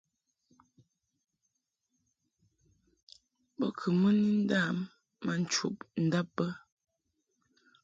[3.57, 4.59] Bo kɨ mɨ ni nda
[5.23, 6.45] ma nchudab bə.